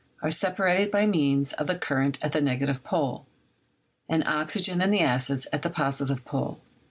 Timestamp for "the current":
1.67-2.17